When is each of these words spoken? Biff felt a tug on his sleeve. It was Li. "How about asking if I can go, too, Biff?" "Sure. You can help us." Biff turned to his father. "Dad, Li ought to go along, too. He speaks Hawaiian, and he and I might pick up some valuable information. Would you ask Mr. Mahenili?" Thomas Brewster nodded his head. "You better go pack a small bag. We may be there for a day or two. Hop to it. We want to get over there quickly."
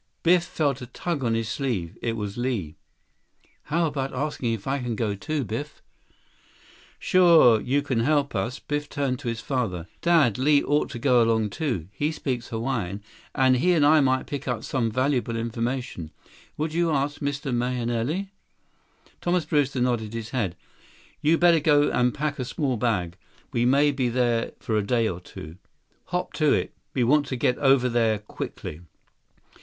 Biff 0.23 0.43
felt 0.43 0.81
a 0.81 0.87
tug 0.87 1.23
on 1.23 1.35
his 1.35 1.47
sleeve. 1.47 1.95
It 2.01 2.17
was 2.17 2.35
Li. 2.35 2.75
"How 3.65 3.85
about 3.85 4.15
asking 4.15 4.51
if 4.51 4.65
I 4.65 4.79
can 4.79 4.95
go, 4.95 5.13
too, 5.13 5.43
Biff?" 5.43 5.83
"Sure. 6.97 7.61
You 7.61 7.83
can 7.83 7.99
help 7.99 8.33
us." 8.33 8.57
Biff 8.57 8.89
turned 8.89 9.19
to 9.19 9.27
his 9.27 9.41
father. 9.41 9.87
"Dad, 10.01 10.39
Li 10.39 10.63
ought 10.63 10.89
to 10.89 10.97
go 10.97 11.21
along, 11.21 11.51
too. 11.51 11.87
He 11.91 12.11
speaks 12.11 12.47
Hawaiian, 12.47 13.03
and 13.35 13.57
he 13.57 13.73
and 13.73 13.85
I 13.85 14.01
might 14.01 14.25
pick 14.25 14.47
up 14.47 14.63
some 14.63 14.89
valuable 14.89 15.35
information. 15.35 16.09
Would 16.57 16.73
you 16.73 16.89
ask 16.89 17.21
Mr. 17.21 17.53
Mahenili?" 17.55 18.31
Thomas 19.21 19.45
Brewster 19.45 19.81
nodded 19.81 20.15
his 20.15 20.31
head. 20.31 20.55
"You 21.21 21.37
better 21.37 21.59
go 21.59 22.09
pack 22.09 22.39
a 22.39 22.45
small 22.45 22.75
bag. 22.75 23.17
We 23.51 23.65
may 23.65 23.91
be 23.91 24.09
there 24.09 24.53
for 24.61 24.75
a 24.77 24.81
day 24.81 25.07
or 25.07 25.19
two. 25.19 25.57
Hop 26.05 26.33
to 26.33 26.51
it. 26.53 26.73
We 26.95 27.03
want 27.03 27.27
to 27.27 27.35
get 27.35 27.59
over 27.59 27.87
there 27.87 28.17
quickly." 28.17 28.81